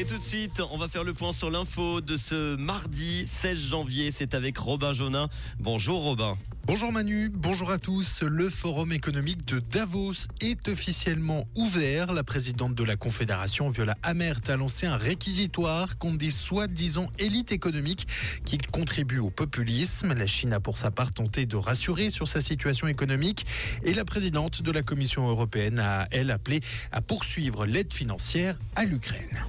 [0.00, 3.58] Et tout de suite, on va faire le point sur l'info de ce mardi 16
[3.68, 4.10] janvier.
[4.10, 5.28] C'est avec Robin Jonin.
[5.58, 6.38] Bonjour Robin.
[6.64, 8.22] Bonjour Manu, bonjour à tous.
[8.22, 12.14] Le forum économique de Davos est officiellement ouvert.
[12.14, 17.52] La présidente de la Confédération, Viola Amert, a lancé un réquisitoire contre des soi-disant élites
[17.52, 18.06] économiques
[18.46, 20.14] qui contribuent au populisme.
[20.14, 23.44] La Chine a pour sa part tenté de rassurer sur sa situation économique
[23.84, 26.60] et la présidente de la Commission européenne a, elle, appelé
[26.90, 29.44] à poursuivre l'aide financière à l'Ukraine.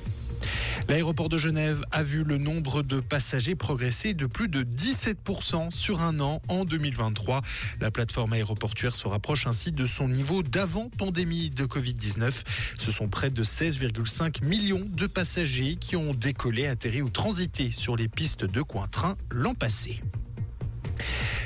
[0.87, 6.01] L'aéroport de Genève a vu le nombre de passagers progresser de plus de 17% sur
[6.01, 7.41] un an en 2023.
[7.79, 12.43] La plateforme aéroportuaire se rapproche ainsi de son niveau d'avant pandémie de Covid-19.
[12.77, 17.95] Ce sont près de 16,5 millions de passagers qui ont décollé, atterri ou transité sur
[17.95, 20.01] les pistes de coin-train l'an passé.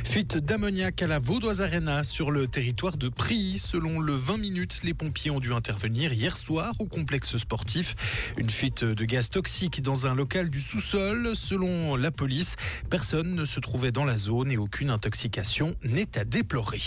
[0.04, 3.60] Fuite d'ammoniac à la Vaudoise Arena sur le territoire de Prilly.
[3.60, 7.96] Selon le 20 minutes, les pompiers ont dû intervenir hier soir au complexe sportif.
[8.38, 11.36] Une fuite de gaz toxique dans un local du sous-sol.
[11.36, 12.56] Selon la police,
[12.90, 16.82] personne ne se trouvait dans la zone et aucune intoxication n'est à déplorer.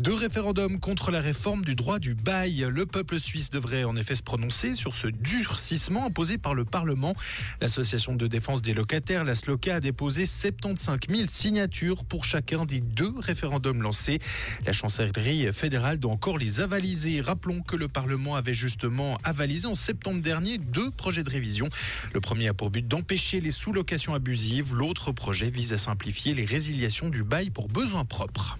[0.00, 2.66] Deux référendums contre la réforme du droit du bail.
[2.70, 7.14] Le peuple suisse devrait en effet se prononcer sur ce durcissement imposé par le Parlement.
[7.60, 12.80] L'association de défense des locataires, la SLOCA, a déposé 75 000 signatures pour chacun des
[12.80, 14.18] deux référendums lancés.
[14.66, 17.20] La chancellerie fédérale doit encore les avaliser.
[17.20, 21.68] Rappelons que le Parlement avait justement avalisé en septembre dernier deux projets de révision.
[22.12, 24.74] Le premier a pour but d'empêcher les sous-locations abusives.
[24.74, 28.58] L'autre projet vise à simplifier les résiliations du bail pour besoins propres.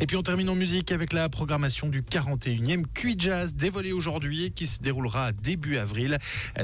[0.00, 4.44] Et puis on termine en musique avec la programmation du 41e QI Jazz dévoilé aujourd'hui
[4.44, 6.18] et qui se déroulera début avril.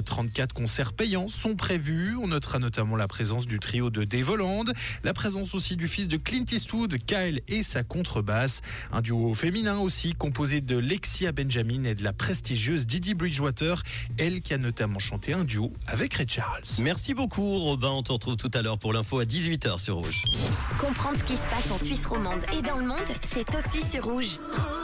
[0.05, 2.17] 34 concerts payants sont prévus.
[2.21, 4.73] On notera notamment la présence du trio de Dave Holland,
[5.05, 8.61] la présence aussi du fils de Clint Eastwood, Kyle et sa contrebasse.
[8.93, 13.83] Un duo féminin aussi composé de Lexia Benjamin et de la prestigieuse Didi Bridgewater,
[14.19, 16.63] elle qui a notamment chanté un duo avec Ray Charles.
[16.81, 17.91] Merci beaucoup Robin.
[17.91, 20.23] On te retrouve tout à l'heure pour l'info à 18h sur Rouge.
[20.79, 22.92] Comprendre ce qui se passe en Suisse romande et dans le monde,
[23.23, 24.39] c'est aussi sur Rouge.
[24.39, 24.82] Rouge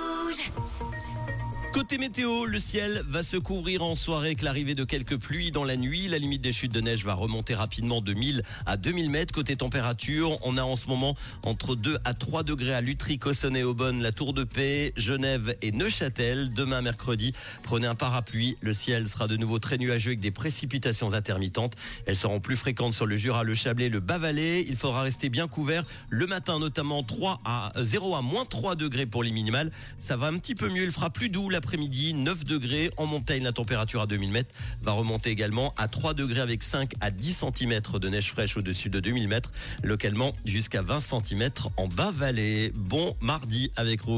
[1.79, 5.63] Côté météo, le ciel va se couvrir en soirée avec l'arrivée de quelques pluies dans
[5.63, 6.09] la nuit.
[6.09, 9.33] La limite des chutes de neige va remonter rapidement de 1000 à 2000 mètres.
[9.33, 13.63] Côté température, on a en ce moment entre 2 à 3 degrés à Lutry, Cossonay,
[13.63, 16.53] Aubonne, la Tour de Paix, Genève et Neuchâtel.
[16.53, 18.57] Demain mercredi, prenez un parapluie.
[18.61, 21.77] Le ciel sera de nouveau très nuageux avec des précipitations intermittentes.
[22.07, 24.67] Elles seront plus fréquentes sur le Jura, le Chablais, le Bas-Valais.
[24.69, 29.07] Il faudra rester bien couvert le matin, notamment 3 à 0 à moins 3 degrés
[29.07, 29.71] pour les minimales.
[30.01, 30.83] Ça va un petit peu mieux.
[30.83, 32.91] Il fera plus doux l'après-midi, 9 degrés.
[32.97, 36.95] En montagne, la température à 2000 mètres va remonter également à 3 degrés avec 5
[37.03, 39.53] à 10 cm de neige fraîche au-dessus de 2000 mètres.
[39.83, 42.73] Localement, jusqu'à 20 cm en bas vallée.
[42.75, 44.07] Bon mardi avec Rouge.